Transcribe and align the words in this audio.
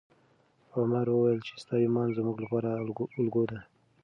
عمر 0.77 1.05
وویل 1.11 1.39
چې 1.47 1.53
ستا 1.61 1.75
ایمان 1.83 2.09
زموږ 2.17 2.37
لپاره 2.43 2.69
الګو 3.21 3.43
ده. 3.51 3.59